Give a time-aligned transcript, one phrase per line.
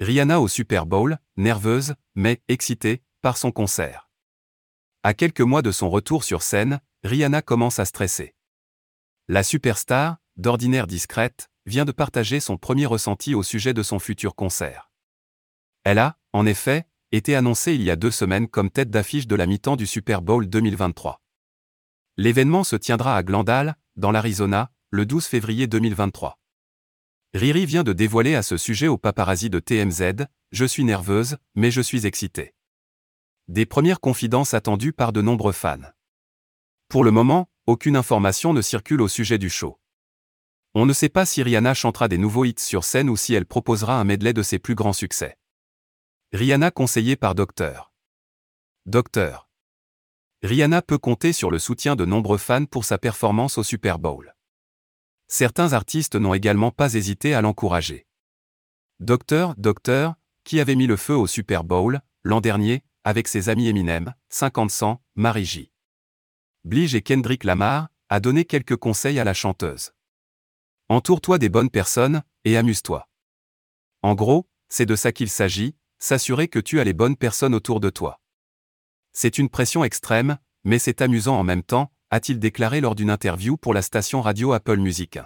[0.00, 4.08] Rihanna au Super Bowl, nerveuse, mais excitée, par son concert.
[5.02, 8.34] À quelques mois de son retour sur scène, Rihanna commence à stresser.
[9.28, 14.34] La superstar, d'ordinaire discrète, vient de partager son premier ressenti au sujet de son futur
[14.34, 14.90] concert.
[15.84, 19.36] Elle a, en effet, été annoncée il y a deux semaines comme tête d'affiche de
[19.36, 21.20] la mi-temps du Super Bowl 2023.
[22.16, 26.39] L'événement se tiendra à Glendale, dans l'Arizona, le 12 février 2023.
[27.32, 31.70] Riri vient de dévoiler à ce sujet au paparazzi de TMZ Je suis nerveuse, mais
[31.70, 32.54] je suis excitée.
[33.46, 35.92] Des premières confidences attendues par de nombreux fans.
[36.88, 39.78] Pour le moment, aucune information ne circule au sujet du show.
[40.74, 43.46] On ne sait pas si Rihanna chantera des nouveaux hits sur scène ou si elle
[43.46, 45.38] proposera un medley de ses plus grands succès.
[46.32, 47.92] Rihanna conseillée par Docteur.
[48.86, 49.48] Docteur.
[50.42, 54.34] Rihanna peut compter sur le soutien de nombreux fans pour sa performance au Super Bowl
[55.30, 58.06] certains artistes n'ont également pas hésité à l'encourager.
[58.98, 63.68] Docteur, Docteur, qui avait mis le feu au Super Bowl, l'an dernier, avec ses amis
[63.68, 65.70] Eminem, 50 Cent, Marie J.
[66.64, 69.92] Blige et Kendrick Lamar, a donné quelques conseils à la chanteuse.
[70.88, 73.08] Entoure-toi des bonnes personnes, et amuse-toi.
[74.02, 77.78] En gros, c'est de ça qu'il s'agit, s'assurer que tu as les bonnes personnes autour
[77.78, 78.20] de toi.
[79.12, 83.56] C'est une pression extrême, mais c'est amusant en même temps, a-t-il déclaré lors d'une interview
[83.56, 85.20] pour la station radio Apple Music.